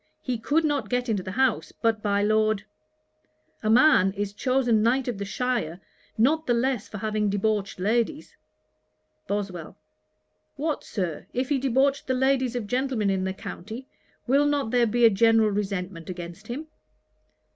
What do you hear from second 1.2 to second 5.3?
the house but by Lord. A man is chosen Knight of the